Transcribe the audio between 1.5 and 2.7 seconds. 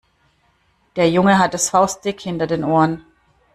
es faustdick hinter den